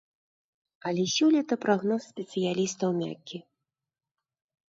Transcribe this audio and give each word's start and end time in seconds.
Але 0.91 1.03
сёлета 1.15 1.53
прагноз 1.65 2.01
спецыялістаў 2.13 2.89
мяккі. 3.01 3.37